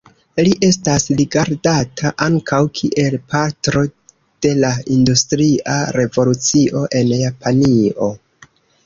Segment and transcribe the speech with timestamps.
[0.45, 3.83] Li estas rigardata ankaŭ kiel patro
[4.47, 8.09] de la industria revolucio en Japanio.